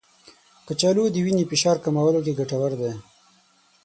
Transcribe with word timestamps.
کچالو 0.67 1.03
د 1.11 1.15
وینې 1.25 1.43
فشار 1.51 1.77
کمولو 1.85 2.19
کې 2.25 2.37
ګټور 2.39 2.71
دی. 2.81 2.91